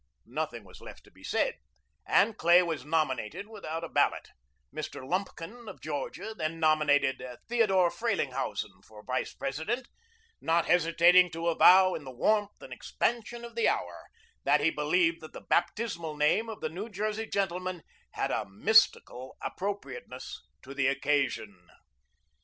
[0.25, 1.59] Nothing was left to be said,
[2.07, 4.29] and Clay was nominated without a ballot;
[4.73, 5.07] Mr.
[5.07, 9.87] Lumpkin, of Georgia, then nominated Theodore Frelinghuysen for Vice President,
[10.41, 14.05] not hesitating to avow, in the warmth and expansion of the hour,
[14.43, 17.83] that he believed that the baptismal name of the New Jersey gentleman
[18.13, 21.67] had a mystical appropriateness to the occasion.